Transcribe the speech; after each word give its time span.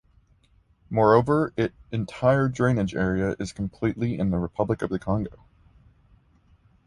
Moreover, 0.89 1.53
it 1.55 1.73
entire 1.91 2.47
drainage 2.47 2.95
area 2.95 3.35
is 3.37 3.51
completely 3.53 4.17
in 4.17 4.31
the 4.31 4.39
Republic 4.39 4.81
of 4.81 4.89
the 4.89 4.97
Congo. 4.97 5.45